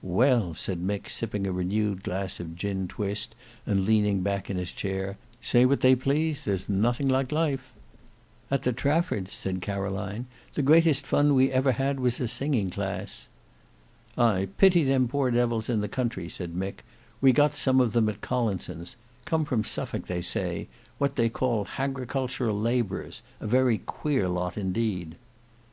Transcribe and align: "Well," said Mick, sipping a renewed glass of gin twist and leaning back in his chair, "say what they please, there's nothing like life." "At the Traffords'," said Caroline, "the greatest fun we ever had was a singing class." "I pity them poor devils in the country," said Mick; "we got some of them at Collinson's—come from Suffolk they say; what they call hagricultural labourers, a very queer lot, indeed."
"Well," 0.00 0.54
said 0.54 0.80
Mick, 0.80 1.08
sipping 1.10 1.44
a 1.44 1.50
renewed 1.50 2.04
glass 2.04 2.38
of 2.38 2.54
gin 2.54 2.86
twist 2.86 3.34
and 3.66 3.84
leaning 3.84 4.20
back 4.20 4.48
in 4.48 4.56
his 4.56 4.70
chair, 4.70 5.18
"say 5.40 5.66
what 5.66 5.80
they 5.80 5.96
please, 5.96 6.44
there's 6.44 6.68
nothing 6.68 7.08
like 7.08 7.32
life." 7.32 7.74
"At 8.48 8.62
the 8.62 8.72
Traffords'," 8.72 9.32
said 9.32 9.60
Caroline, 9.60 10.26
"the 10.54 10.62
greatest 10.62 11.04
fun 11.04 11.34
we 11.34 11.50
ever 11.50 11.72
had 11.72 11.98
was 11.98 12.20
a 12.20 12.28
singing 12.28 12.70
class." 12.70 13.26
"I 14.16 14.46
pity 14.56 14.84
them 14.84 15.08
poor 15.08 15.32
devils 15.32 15.68
in 15.68 15.80
the 15.80 15.88
country," 15.88 16.28
said 16.28 16.54
Mick; 16.54 16.84
"we 17.20 17.32
got 17.32 17.56
some 17.56 17.80
of 17.80 17.92
them 17.92 18.08
at 18.08 18.20
Collinson's—come 18.20 19.44
from 19.46 19.64
Suffolk 19.64 20.06
they 20.06 20.22
say; 20.22 20.68
what 20.98 21.16
they 21.16 21.28
call 21.28 21.64
hagricultural 21.64 22.56
labourers, 22.56 23.22
a 23.40 23.48
very 23.48 23.78
queer 23.78 24.28
lot, 24.28 24.56
indeed." 24.56 25.16